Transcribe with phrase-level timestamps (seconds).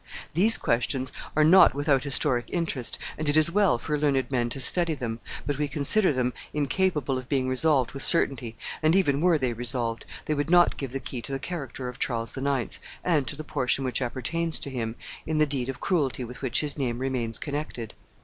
[0.33, 4.59] These questions are not without historic interest, and it is well for learned men to
[4.59, 9.37] study them; but we consider them incapable of being resolved with certainty; and, even were
[9.37, 12.79] they resolved, they would not give the key to the character of Charles IX.
[13.03, 14.95] and to the portion which appertains to him
[15.27, 17.93] in the deed of cruelty with which his name remains connected.